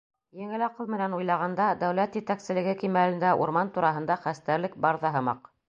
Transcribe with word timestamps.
Еңел 0.43 0.61
аҡыл 0.67 0.87
менән 0.93 1.13
уйлағанда, 1.17 1.67
дәүләт 1.83 2.17
етәкселеге 2.21 2.75
кимәлендә 2.81 3.35
урман 3.45 3.73
тураһында 3.77 4.19
хәстәрлек 4.27 4.83
бар 4.87 5.03
ҙа 5.05 5.17
һымаҡ. 5.19 5.51